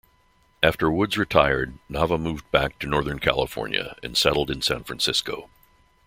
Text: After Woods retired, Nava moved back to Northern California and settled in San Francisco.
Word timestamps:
After 0.63 0.89
Woods 0.89 1.15
retired, 1.15 1.77
Nava 1.87 2.19
moved 2.19 2.49
back 2.49 2.79
to 2.79 2.87
Northern 2.87 3.19
California 3.19 3.95
and 4.01 4.17
settled 4.17 4.49
in 4.49 4.63
San 4.63 4.83
Francisco. 4.83 5.47